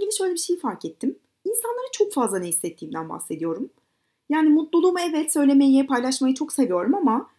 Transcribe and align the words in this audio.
ilgili 0.00 0.16
şöyle 0.16 0.34
bir 0.34 0.38
şey 0.38 0.58
fark 0.58 0.84
ettim. 0.84 1.18
İnsanlara 1.44 1.86
çok 1.92 2.12
fazla 2.12 2.38
ne 2.38 2.48
hissettiğimden 2.48 3.08
bahsediyorum. 3.08 3.70
Yani 4.28 4.48
mutluluğumu 4.48 4.98
evet 5.10 5.32
söylemeyi, 5.32 5.86
paylaşmayı 5.86 6.34
çok 6.34 6.52
seviyorum 6.52 6.94
ama 6.94 7.30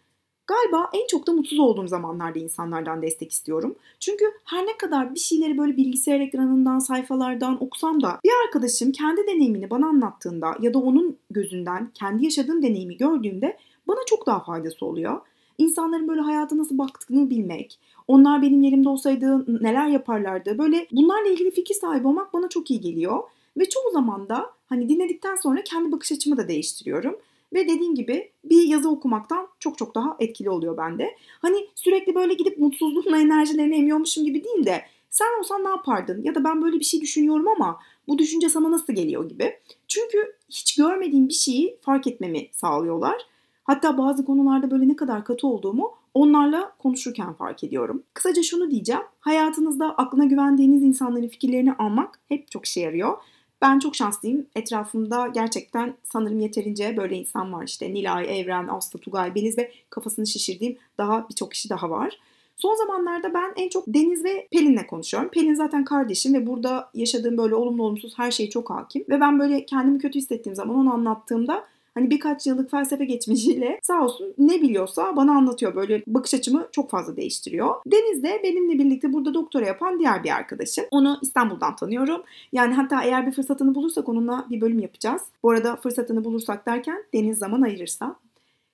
Galiba 0.46 0.90
en 0.92 1.06
çok 1.06 1.26
da 1.26 1.32
mutsuz 1.32 1.58
olduğum 1.58 1.88
zamanlarda 1.88 2.38
insanlardan 2.38 3.02
destek 3.02 3.32
istiyorum. 3.32 3.74
Çünkü 4.00 4.24
her 4.44 4.66
ne 4.66 4.76
kadar 4.76 5.14
bir 5.14 5.20
şeyleri 5.20 5.58
böyle 5.58 5.76
bilgisayar 5.76 6.20
ekranından, 6.20 6.78
sayfalardan 6.78 7.64
okusam 7.64 8.02
da 8.02 8.20
bir 8.24 8.30
arkadaşım 8.46 8.92
kendi 8.92 9.26
deneyimini 9.26 9.70
bana 9.70 9.86
anlattığında 9.86 10.56
ya 10.60 10.74
da 10.74 10.78
onun 10.78 11.16
gözünden 11.30 11.90
kendi 11.94 12.24
yaşadığım 12.24 12.62
deneyimi 12.62 12.96
gördüğümde 12.96 13.58
bana 13.88 13.98
çok 14.06 14.26
daha 14.26 14.44
faydası 14.44 14.86
oluyor. 14.86 15.20
İnsanların 15.58 16.08
böyle 16.08 16.20
hayata 16.20 16.58
nasıl 16.58 16.78
baktığını 16.78 17.30
bilmek, 17.30 17.78
onlar 18.08 18.42
benim 18.42 18.62
yerimde 18.62 18.88
olsaydı 18.88 19.44
neler 19.62 19.88
yaparlardı 19.88 20.58
böyle 20.58 20.86
bunlarla 20.92 21.28
ilgili 21.28 21.50
fikir 21.50 21.74
sahibi 21.74 22.06
olmak 22.06 22.32
bana 22.32 22.48
çok 22.48 22.70
iyi 22.70 22.80
geliyor. 22.80 23.22
Ve 23.56 23.68
çoğu 23.68 23.92
zaman 23.92 24.28
da 24.28 24.50
hani 24.66 24.88
dinledikten 24.88 25.36
sonra 25.36 25.64
kendi 25.64 25.92
bakış 25.92 26.12
açımı 26.12 26.36
da 26.36 26.48
değiştiriyorum. 26.48 27.16
Ve 27.52 27.68
dediğim 27.68 27.94
gibi 27.94 28.30
bir 28.44 28.62
yazı 28.62 28.90
okumaktan 28.90 29.48
çok 29.58 29.78
çok 29.78 29.94
daha 29.94 30.16
etkili 30.20 30.50
oluyor 30.50 30.76
bende. 30.76 31.16
Hani 31.42 31.68
sürekli 31.74 32.14
böyle 32.14 32.34
gidip 32.34 32.58
mutsuzluğumla 32.58 33.18
enerjilerini 33.18 33.76
emiyormuşum 33.76 34.24
gibi 34.24 34.44
değil 34.44 34.66
de 34.66 34.82
sen 35.10 35.38
olsan 35.40 35.64
ne 35.64 35.68
yapardın? 35.68 36.22
Ya 36.22 36.34
da 36.34 36.44
ben 36.44 36.62
böyle 36.62 36.80
bir 36.80 36.84
şey 36.84 37.00
düşünüyorum 37.00 37.48
ama 37.48 37.80
bu 38.08 38.18
düşünce 38.18 38.48
sana 38.48 38.70
nasıl 38.70 38.92
geliyor 38.92 39.28
gibi. 39.28 39.58
Çünkü 39.88 40.36
hiç 40.50 40.76
görmediğim 40.76 41.28
bir 41.28 41.34
şeyi 41.34 41.76
fark 41.80 42.06
etmemi 42.06 42.48
sağlıyorlar. 42.52 43.26
Hatta 43.64 43.98
bazı 43.98 44.24
konularda 44.24 44.70
böyle 44.70 44.88
ne 44.88 44.96
kadar 44.96 45.24
katı 45.24 45.46
olduğumu 45.46 45.92
onlarla 46.14 46.72
konuşurken 46.78 47.32
fark 47.32 47.64
ediyorum. 47.64 48.02
Kısaca 48.14 48.42
şunu 48.42 48.70
diyeceğim. 48.70 49.02
Hayatınızda 49.20 49.94
aklına 49.94 50.24
güvendiğiniz 50.24 50.82
insanların 50.82 51.28
fikirlerini 51.28 51.72
almak 51.72 52.20
hep 52.28 52.50
çok 52.50 52.66
işe 52.66 52.80
yarıyor. 52.80 53.18
Ben 53.62 53.78
çok 53.78 53.96
şanslıyım. 53.96 54.46
Etrafımda 54.56 55.26
gerçekten 55.26 55.94
sanırım 56.04 56.40
yeterince 56.40 56.96
böyle 56.96 57.16
insan 57.16 57.52
var. 57.52 57.64
İşte 57.64 57.94
Nilay, 57.94 58.40
Evren, 58.40 58.68
Aslı, 58.68 58.98
Tugay, 58.98 59.34
Beliz 59.34 59.58
ve 59.58 59.72
kafasını 59.90 60.26
şişirdiğim 60.26 60.78
daha 60.98 61.28
birçok 61.28 61.50
kişi 61.50 61.70
daha 61.70 61.90
var. 61.90 62.18
Son 62.56 62.74
zamanlarda 62.74 63.34
ben 63.34 63.52
en 63.56 63.68
çok 63.68 63.84
Deniz 63.86 64.24
ve 64.24 64.48
Pelin'le 64.52 64.86
konuşuyorum. 64.90 65.30
Pelin 65.30 65.54
zaten 65.54 65.84
kardeşim 65.84 66.34
ve 66.34 66.46
burada 66.46 66.90
yaşadığım 66.94 67.38
böyle 67.38 67.54
olumlu 67.54 67.82
olumsuz 67.82 68.18
her 68.18 68.30
şeyi 68.30 68.50
çok 68.50 68.70
hakim. 68.70 69.04
Ve 69.08 69.20
ben 69.20 69.38
böyle 69.38 69.66
kendimi 69.66 69.98
kötü 69.98 70.18
hissettiğim 70.18 70.56
zaman 70.56 70.76
onu 70.76 70.92
anlattığımda 70.92 71.64
Hani 71.94 72.10
birkaç 72.10 72.46
yıllık 72.46 72.70
felsefe 72.70 73.04
geçmişiyle 73.04 73.80
sağ 73.82 74.04
olsun 74.04 74.34
ne 74.38 74.62
biliyorsa 74.62 75.16
bana 75.16 75.32
anlatıyor. 75.32 75.74
Böyle 75.74 76.02
bakış 76.06 76.34
açımı 76.34 76.68
çok 76.72 76.90
fazla 76.90 77.16
değiştiriyor. 77.16 77.74
Deniz 77.86 78.22
de 78.22 78.40
benimle 78.42 78.78
birlikte 78.78 79.12
burada 79.12 79.34
doktora 79.34 79.66
yapan 79.66 79.98
diğer 79.98 80.24
bir 80.24 80.30
arkadaşım. 80.30 80.84
Onu 80.90 81.18
İstanbul'dan 81.22 81.76
tanıyorum. 81.76 82.22
Yani 82.52 82.74
hatta 82.74 83.02
eğer 83.02 83.26
bir 83.26 83.32
fırsatını 83.32 83.74
bulursak 83.74 84.08
onunla 84.08 84.46
bir 84.50 84.60
bölüm 84.60 84.78
yapacağız. 84.78 85.22
Bu 85.42 85.50
arada 85.50 85.76
fırsatını 85.76 86.24
bulursak 86.24 86.66
derken 86.66 87.04
Deniz 87.14 87.38
zaman 87.38 87.62
ayırırsa. 87.62 88.16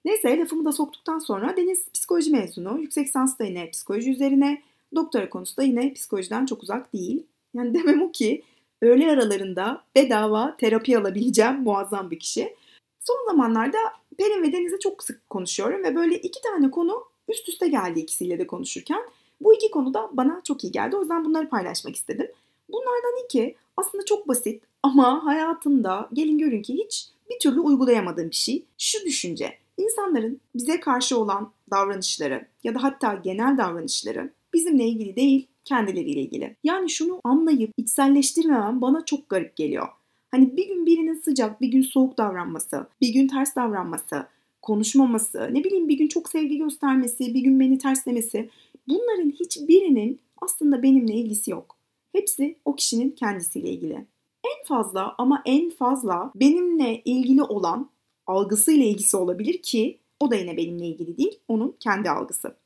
Neyse 0.05 0.39
lafımı 0.39 0.65
da 0.65 0.73
soktuktan 0.73 1.19
sonra 1.19 1.57
Deniz 1.57 1.93
psikoloji 1.95 2.31
mezunu. 2.31 2.81
Yüksek 2.81 3.07
lisans 3.07 3.39
da 3.39 3.45
yine 3.45 3.71
psikoloji 3.71 4.11
üzerine. 4.11 4.63
Doktora 4.95 5.31
konusu 5.31 5.57
da 5.57 5.63
yine 5.63 5.93
psikolojiden 5.93 6.47
çok 6.47 6.63
uzak 6.63 6.93
değil. 6.93 7.23
Yani 7.55 7.75
demem 7.75 8.03
o 8.03 8.13
ki 8.13 8.43
öğle 8.83 9.11
aralarında 9.11 9.83
bedava 9.97 10.57
terapi 10.57 10.99
alabileceğim 10.99 11.63
muazzam 11.63 12.11
bir 12.11 12.19
kişi. 12.19 12.55
Son 13.09 13.27
zamanlarda 13.27 13.79
Pelin 14.19 14.43
ve 14.43 14.53
Deniz'le 14.53 14.81
çok 14.81 15.03
sık 15.03 15.31
konuşuyorum 15.31 15.85
ve 15.85 15.97
böyle 15.97 16.19
iki 16.19 16.43
tane 16.43 16.71
konu 16.71 17.05
üst 17.29 17.49
üste 17.49 17.69
geldi 17.69 18.01
ikisiyle 18.01 18.39
de 18.39 18.47
konuşurken. 18.47 19.01
Bu 19.41 19.55
iki 19.55 19.71
konu 19.71 19.95
da 19.95 20.11
bana 20.13 20.41
çok 20.45 20.65
iyi 20.65 20.73
geldi. 20.73 20.97
O 20.97 21.01
yüzden 21.01 21.25
bunları 21.25 21.49
paylaşmak 21.49 21.97
istedim. 21.97 22.31
Bunlardan 22.69 23.25
iki 23.25 23.57
aslında 23.77 24.05
çok 24.05 24.29
basit 24.29 24.63
ama 24.83 25.25
hayatımda 25.25 26.09
gelin 26.13 26.39
görün 26.39 26.63
ki 26.63 26.75
hiç 26.75 27.09
bir 27.31 27.39
türlü 27.39 27.61
uygulayamadığım 27.61 28.31
bir 28.31 28.37
şey. 28.37 28.65
Şu 28.79 29.05
düşünce. 29.05 29.55
İnsanların 29.77 30.41
bize 30.55 30.81
karşı 30.81 31.19
olan 31.19 31.53
davranışları 31.71 32.49
ya 32.65 32.75
da 32.75 32.83
hatta 32.83 33.15
genel 33.15 33.59
davranışları 33.59 34.33
bizimle 34.55 34.85
ilgili 34.85 35.17
değil, 35.17 35.47
kendileriyle 35.65 36.21
ilgili. 36.21 36.57
Yani 36.65 36.91
şunu 36.91 37.21
anlayıp 37.25 37.71
içselleştirmemem 37.77 38.81
bana 38.81 39.05
çok 39.05 39.29
garip 39.29 39.57
geliyor. 39.57 39.89
Hani 40.31 40.57
bir 40.57 40.69
gün 40.69 40.87
birinin 40.87 41.15
sıcak, 41.15 41.61
bir 41.61 41.69
gün 41.69 41.83
soğuk 41.83 42.19
davranması, 42.19 42.87
bir 43.01 43.09
gün 43.09 43.29
ters 43.29 43.57
davranması, 43.57 44.27
konuşmaması, 44.63 45.49
ne 45.53 45.65
bileyim 45.65 45.89
bir 45.89 45.99
gün 45.99 46.09
çok 46.09 46.29
sevgi 46.29 46.59
göstermesi, 46.59 47.35
bir 47.35 47.41
gün 47.41 47.61
beni 47.61 47.79
terslemesi. 47.79 48.51
Bunların 48.89 49.31
hiçbirinin 49.31 50.21
aslında 50.43 50.83
benimle 50.83 51.15
ilgisi 51.15 51.51
yok. 51.51 51.77
Hepsi 52.13 52.57
o 52.65 52.75
kişinin 52.75 53.11
kendisiyle 53.11 53.71
ilgili. 53.71 54.07
En 54.45 54.67
fazla 54.67 55.15
ama 55.19 55.43
en 55.47 55.71
fazla 55.71 56.33
benimle 56.35 57.03
ilgili 57.05 57.43
olan 57.43 57.91
algısıyla 58.27 58.85
ilgisi 58.85 59.17
olabilir 59.17 59.63
ki 59.63 59.99
o 60.21 60.31
da 60.31 60.37
yine 60.37 60.57
benimle 60.57 60.87
ilgili 60.87 61.17
değil, 61.17 61.41
onun 61.49 61.77
kendi 61.81 62.11
algısı. 62.11 62.57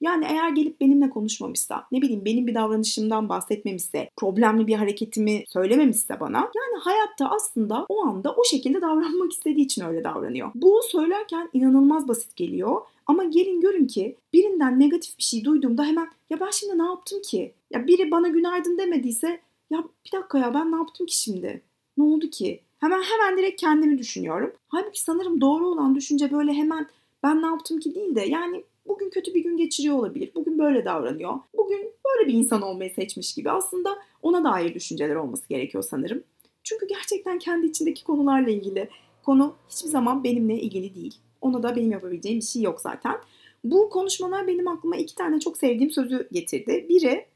Yani 0.00 0.26
eğer 0.28 0.48
gelip 0.50 0.80
benimle 0.80 1.10
konuşmamışsa, 1.10 1.86
ne 1.92 2.02
bileyim 2.02 2.24
benim 2.24 2.46
bir 2.46 2.54
davranışımdan 2.54 3.28
bahsetmemişse, 3.28 4.10
problemli 4.16 4.66
bir 4.66 4.74
hareketimi 4.74 5.44
söylememişse 5.48 6.20
bana, 6.20 6.38
yani 6.38 6.80
hayatta 6.80 7.30
aslında 7.30 7.86
o 7.88 8.06
anda 8.06 8.34
o 8.34 8.44
şekilde 8.44 8.80
davranmak 8.80 9.32
istediği 9.32 9.64
için 9.64 9.84
öyle 9.84 10.04
davranıyor. 10.04 10.50
Bu 10.54 10.80
söylerken 10.88 11.50
inanılmaz 11.52 12.08
basit 12.08 12.36
geliyor 12.36 12.80
ama 13.06 13.24
gelin 13.24 13.60
görün 13.60 13.86
ki 13.86 14.16
birinden 14.32 14.80
negatif 14.80 15.18
bir 15.18 15.22
şey 15.22 15.44
duyduğumda 15.44 15.84
hemen 15.84 16.08
ya 16.30 16.40
ben 16.40 16.50
şimdi 16.50 16.78
ne 16.78 16.86
yaptım 16.86 17.22
ki? 17.22 17.54
Ya 17.70 17.86
biri 17.86 18.10
bana 18.10 18.28
günaydın 18.28 18.78
demediyse 18.78 19.40
ya 19.70 19.84
bir 20.06 20.18
dakika 20.18 20.38
ya 20.38 20.54
ben 20.54 20.72
ne 20.72 20.76
yaptım 20.76 21.06
ki 21.06 21.18
şimdi? 21.18 21.62
Ne 21.96 22.04
oldu 22.04 22.30
ki? 22.30 22.60
Hemen 22.80 23.02
hemen 23.02 23.38
direkt 23.38 23.60
kendimi 23.60 23.98
düşünüyorum. 23.98 24.52
Halbuki 24.68 25.00
sanırım 25.00 25.40
doğru 25.40 25.68
olan 25.68 25.94
düşünce 25.94 26.32
böyle 26.32 26.52
hemen 26.52 26.86
ben 27.22 27.42
ne 27.42 27.46
yaptım 27.46 27.80
ki 27.80 27.94
değil 27.94 28.14
de 28.14 28.20
yani 28.20 28.64
bugün 28.86 29.10
kötü 29.10 29.34
bir 29.34 29.44
gün 29.44 29.56
geçiriyor 29.56 29.96
olabilir. 29.96 30.30
Bugün 30.34 30.58
böyle 30.58 30.84
davranıyor. 30.84 31.34
Bugün 31.56 31.92
böyle 32.04 32.28
bir 32.28 32.34
insan 32.34 32.62
olmayı 32.62 32.90
seçmiş 32.90 33.34
gibi. 33.34 33.50
Aslında 33.50 33.98
ona 34.22 34.44
dair 34.44 34.74
düşünceler 34.74 35.14
olması 35.14 35.48
gerekiyor 35.48 35.84
sanırım. 35.90 36.22
Çünkü 36.62 36.86
gerçekten 36.88 37.38
kendi 37.38 37.66
içindeki 37.66 38.04
konularla 38.04 38.50
ilgili 38.50 38.88
konu 39.24 39.54
hiçbir 39.68 39.88
zaman 39.88 40.24
benimle 40.24 40.60
ilgili 40.60 40.94
değil. 40.94 41.14
Ona 41.40 41.62
da 41.62 41.76
benim 41.76 41.92
yapabileceğim 41.92 42.38
bir 42.38 42.44
şey 42.44 42.62
yok 42.62 42.80
zaten. 42.80 43.16
Bu 43.64 43.90
konuşmalar 43.90 44.46
benim 44.46 44.68
aklıma 44.68 44.96
iki 44.96 45.14
tane 45.14 45.40
çok 45.40 45.58
sevdiğim 45.58 45.90
sözü 45.90 46.28
getirdi. 46.32 46.86
Biri 46.88 47.26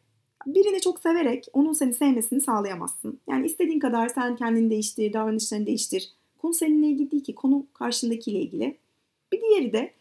birini 0.46 0.80
çok 0.80 1.00
severek 1.00 1.46
onun 1.52 1.72
seni 1.72 1.94
sevmesini 1.94 2.40
sağlayamazsın. 2.40 3.20
Yani 3.28 3.46
istediğin 3.46 3.78
kadar 3.78 4.08
sen 4.08 4.36
kendini 4.36 4.70
değiştir, 4.70 5.12
davranışlarını 5.12 5.66
değiştir. 5.66 6.10
Konu 6.38 6.54
seninle 6.54 6.86
ilgili 6.86 7.10
değil 7.10 7.24
ki, 7.24 7.34
konu 7.34 7.66
karşındakiyle 7.74 8.40
ilgili. 8.40 8.76
Bir 9.32 9.40
diğeri 9.40 9.72
de 9.72 9.92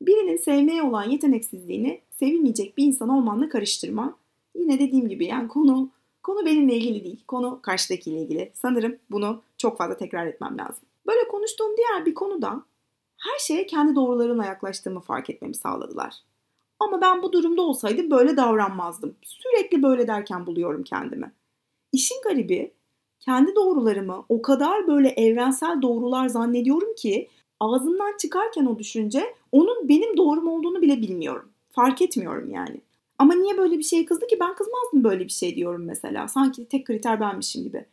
Birinin 0.00 0.36
sevmeye 0.36 0.82
olan 0.82 1.10
yeteneksizliğini 1.10 2.00
sevilmeyecek 2.10 2.78
bir 2.78 2.84
insan 2.84 3.08
olmanla 3.08 3.48
karıştırma. 3.48 4.16
Yine 4.54 4.78
dediğim 4.78 5.08
gibi 5.08 5.26
yani 5.26 5.48
konu 5.48 5.90
konu 6.22 6.46
benimle 6.46 6.76
ilgili 6.76 7.04
değil. 7.04 7.24
Konu 7.28 7.58
karşıdakiyle 7.62 8.22
ilgili. 8.22 8.50
Sanırım 8.54 8.96
bunu 9.10 9.42
çok 9.58 9.78
fazla 9.78 9.96
tekrar 9.96 10.26
etmem 10.26 10.58
lazım. 10.58 10.84
Böyle 11.06 11.28
konuştuğum 11.28 11.76
diğer 11.76 12.06
bir 12.06 12.14
konuda 12.14 12.62
her 13.18 13.38
şeye 13.38 13.66
kendi 13.66 13.94
doğrularımla 13.94 14.44
yaklaştığımı 14.44 15.00
fark 15.00 15.30
etmemi 15.30 15.54
sağladılar. 15.54 16.14
Ama 16.78 17.00
ben 17.00 17.22
bu 17.22 17.32
durumda 17.32 17.62
olsaydım 17.62 18.10
böyle 18.10 18.36
davranmazdım. 18.36 19.16
Sürekli 19.22 19.82
böyle 19.82 20.06
derken 20.06 20.46
buluyorum 20.46 20.82
kendimi. 20.82 21.32
İşin 21.92 22.22
garibi 22.24 22.72
kendi 23.20 23.54
doğrularımı 23.54 24.24
o 24.28 24.42
kadar 24.42 24.86
böyle 24.86 25.08
evrensel 25.08 25.82
doğrular 25.82 26.28
zannediyorum 26.28 26.94
ki 26.94 27.28
ağzımdan 27.60 28.16
çıkarken 28.18 28.66
o 28.66 28.78
düşünce 28.78 29.34
onun 29.52 29.88
benim 29.88 30.16
doğrum 30.16 30.48
olduğunu 30.48 30.82
bile 30.82 31.00
bilmiyorum. 31.00 31.48
Fark 31.70 32.02
etmiyorum 32.02 32.50
yani. 32.50 32.80
Ama 33.18 33.34
niye 33.34 33.58
böyle 33.58 33.78
bir 33.78 33.82
şeye 33.82 34.04
kızdı 34.04 34.26
ki? 34.26 34.36
Ben 34.40 34.54
kızmazdım 34.54 35.04
böyle 35.04 35.24
bir 35.24 35.32
şey 35.32 35.56
diyorum 35.56 35.84
mesela. 35.84 36.28
Sanki 36.28 36.68
tek 36.68 36.86
kriter 36.86 37.20
benmişim 37.20 37.62
gibi. 37.64 37.84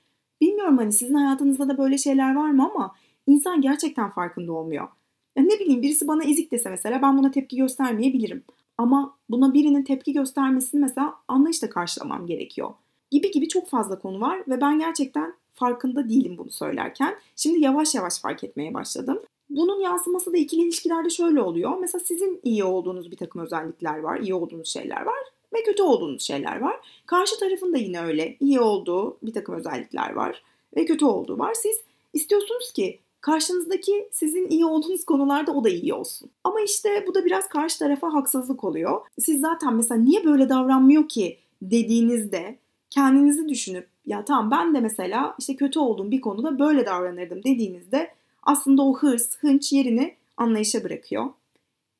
Bilmiyorum 0.42 0.78
hani 0.78 0.92
sizin 0.92 1.14
hayatınızda 1.14 1.70
da 1.70 1.78
böyle 1.78 1.98
şeyler 1.98 2.36
var 2.36 2.50
mı 2.50 2.70
ama 2.74 2.96
insan 3.28 3.62
gerçekten 3.62 4.10
farkında 4.10 4.54
olmuyor. 4.54 4.88
Ya 5.36 5.44
ne 5.44 5.60
bileyim 5.60 5.82
birisi 5.82 6.08
bana 6.08 6.24
ezik 6.24 6.52
dese 6.52 6.70
mesela 6.70 7.02
ben 7.02 7.18
buna 7.18 7.32
tepki 7.32 7.58
göstermeyebilirim. 7.58 8.44
Ama 8.78 9.18
buna 9.30 9.54
birinin 9.54 9.84
tepki 9.84 10.14
göstermesini 10.14 10.82
mesela 10.82 11.14
anlayışla 11.28 11.70
karşılamam 11.70 12.28
gerekiyor. 12.28 12.74
Gibi 13.12 13.32
gibi 13.32 13.48
çok 13.48 13.68
fazla 13.68 14.00
konu 14.00 14.22
var 14.22 14.44
ve 14.48 14.62
ben 14.62 14.80
gerçekten 14.80 15.34
farkında 15.54 16.10
değilim 16.10 16.38
bunu 16.38 16.52
söylerken. 16.52 17.16
Şimdi 17.36 17.60
yavaş 17.60 17.96
yavaş 17.96 18.22
fark 18.22 18.44
etmeye 18.44 18.74
başladım. 18.74 19.20
Bunun 19.50 19.82
yansıması 19.82 20.34
da 20.34 20.38
ikili 20.38 20.62
ilişkilerde 20.62 21.10
şöyle 21.10 21.42
oluyor. 21.42 21.78
Mesela 21.78 22.04
sizin 22.06 22.40
iyi 22.44 22.64
olduğunuz 22.64 23.12
bir 23.12 23.18
takım 23.18 23.42
özellikler 23.42 24.00
var, 24.00 24.20
iyi 24.20 24.34
olduğunuz 24.34 24.68
şeyler 24.68 25.02
var 25.02 25.20
ve 25.54 25.64
kötü 25.64 25.84
olduğunuz 25.84 26.22
şeyler 26.22 26.60
var. 26.60 27.02
Karşı 27.06 27.40
tarafın 27.40 27.74
da 27.74 27.78
yine 27.78 28.02
öyle 28.02 28.38
iyi 28.40 28.60
olduğu 28.60 29.18
bir 29.24 29.34
takım 29.34 29.56
özellikler 29.56 30.14
var 30.14 30.44
ve 30.76 30.86
kötü 30.86 31.06
olduğu 31.06 31.40
var. 31.40 31.54
Siz 31.54 31.78
istiyorsunuz 32.14 32.72
ki 32.72 33.00
karşınızdaki 33.22 34.10
sizin 34.12 34.50
iyi 34.50 34.66
olduğunuz 34.66 35.06
konularda 35.06 35.52
o 35.52 35.64
da 35.64 35.70
iyi 35.70 35.94
olsun. 35.94 36.30
Ama 36.44 36.62
işte 36.62 37.04
bu 37.08 37.16
da 37.16 37.26
biraz 37.26 37.50
karşı 37.50 37.80
tarafa 37.80 38.14
haksızlık 38.14 38.64
oluyor. 38.64 39.02
Siz 39.20 39.42
zaten 39.42 39.74
mesela 39.74 40.02
niye 40.02 40.26
böyle 40.26 40.50
davranmıyor 40.50 41.08
ki 41.08 41.38
dediğinizde 41.62 42.58
kendinizi 42.90 43.50
düşünüp 43.50 43.88
ya 44.06 44.26
tamam 44.26 44.52
ben 44.52 44.76
de 44.76 44.80
mesela 44.80 45.36
işte 45.40 45.56
kötü 45.56 45.80
olduğum 45.80 46.12
bir 46.12 46.22
konuda 46.22 46.60
böyle 46.60 46.86
davranırdım 46.86 47.44
dediğinizde 47.44 48.17
aslında 48.48 48.82
o 48.82 48.98
hırs, 48.98 49.38
hınç 49.38 49.74
yerini 49.74 50.16
anlayışa 50.38 50.84
bırakıyor. 50.84 51.26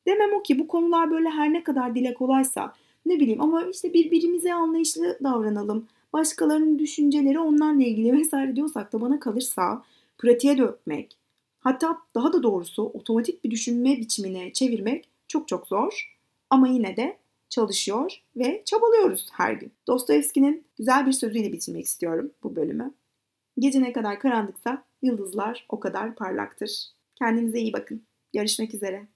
Demem 0.06 0.34
o 0.34 0.42
ki 0.42 0.58
bu 0.58 0.68
konular 0.68 1.10
böyle 1.10 1.28
her 1.28 1.52
ne 1.52 1.64
kadar 1.64 1.94
dile 1.94 2.14
kolaysa 2.14 2.74
ne 3.06 3.20
bileyim 3.20 3.40
ama 3.40 3.62
işte 3.64 3.92
birbirimize 3.94 4.54
anlayışlı 4.54 5.18
davranalım. 5.22 5.86
Başkalarının 6.12 6.78
düşünceleri 6.78 7.38
onlarla 7.38 7.82
ilgili 7.82 8.12
vesaire 8.18 8.56
diyorsak 8.56 8.92
da 8.92 9.00
bana 9.00 9.20
kalırsa 9.20 9.84
pratiğe 10.18 10.58
dökmek 10.58 11.18
hatta 11.60 11.98
daha 12.14 12.32
da 12.32 12.42
doğrusu 12.42 12.82
otomatik 12.82 13.44
bir 13.44 13.50
düşünme 13.50 13.96
biçimine 13.96 14.52
çevirmek 14.52 15.08
çok 15.28 15.48
çok 15.48 15.66
zor. 15.66 16.18
Ama 16.50 16.68
yine 16.68 16.96
de 16.96 17.18
çalışıyor 17.48 18.12
ve 18.36 18.62
çabalıyoruz 18.64 19.28
her 19.32 19.52
gün. 19.52 19.72
Dostoyevski'nin 19.86 20.64
güzel 20.78 21.06
bir 21.06 21.12
sözüyle 21.12 21.52
bitirmek 21.52 21.84
istiyorum 21.84 22.30
bu 22.42 22.56
bölümü. 22.56 22.94
Gece 23.58 23.82
ne 23.82 23.92
kadar 23.92 24.20
karanlıksa 24.20 24.84
yıldızlar 25.02 25.66
o 25.68 25.80
kadar 25.80 26.14
parlaktır. 26.14 26.92
Kendinize 27.18 27.58
iyi 27.58 27.72
bakın. 27.72 28.06
Görüşmek 28.32 28.74
üzere. 28.74 29.08